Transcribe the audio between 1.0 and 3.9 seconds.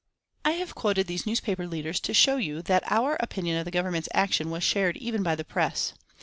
these newspaper leaders to show you that our opinion of the